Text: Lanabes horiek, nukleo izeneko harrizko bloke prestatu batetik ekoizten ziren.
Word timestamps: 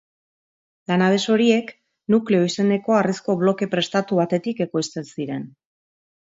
Lanabes 0.91 1.25
horiek, 1.33 1.69
nukleo 2.15 2.49
izeneko 2.49 2.97
harrizko 3.01 3.37
bloke 3.45 3.71
prestatu 3.77 4.21
batetik 4.25 4.67
ekoizten 4.69 5.11
ziren. 5.15 5.49